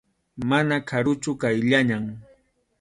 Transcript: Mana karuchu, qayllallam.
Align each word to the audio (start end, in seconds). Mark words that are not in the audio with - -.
Mana 0.51 0.77
karuchu, 0.91 1.31
qayllallam. 1.41 2.05